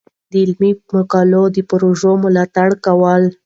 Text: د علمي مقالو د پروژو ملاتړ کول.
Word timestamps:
د 0.31 0.33
علمي 0.43 0.71
مقالو 0.95 1.43
د 1.55 1.57
پروژو 1.69 2.11
ملاتړ 2.23 2.69
کول. 2.85 3.23